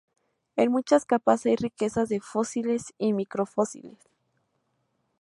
[0.57, 3.99] En muchas capas hay riqueza de fósiles y microfósiles.